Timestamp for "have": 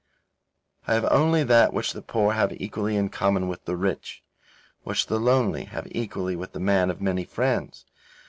0.95-1.05, 2.33-2.59, 5.65-5.87